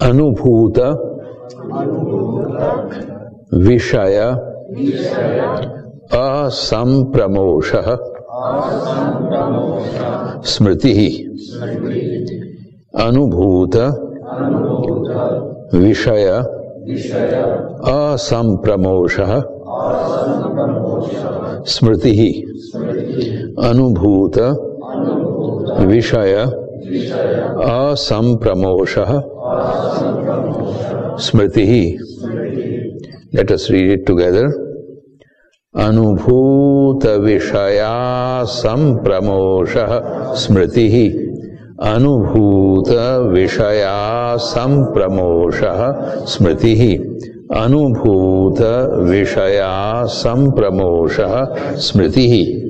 अनुभूत 0.00 0.78
विषय 3.54 4.18
असंप्रमोष। 6.12 7.72
स्मृति। 10.46 10.98
अनुभूत 12.94 13.76
विषय 15.74 16.26
असंप्रमोष। 17.84 19.20
स्मृति। 21.66 22.42
अनुभूत 23.62 24.38
विषय 25.80 26.65
असंप्रमोष 26.76 28.94
स्मृति। 31.26 31.98
Let 33.34 33.52
us 33.52 33.68
read 33.70 33.90
it 33.90 34.06
together 34.06 34.48
अनुभूत 35.76 37.06
विषया 37.06 38.44
संप्रमोष 38.44 39.74
स्मृति। 40.38 41.22
अनुभूत 41.82 42.88
विषया 43.32 44.36
संप्रमोष 44.36 45.60
स्मृति। 46.28 47.02
अनुभूत 47.52 48.60
विषया 48.98 50.04
संप्रमोष 50.04 51.16
स्मृति। 51.76 52.62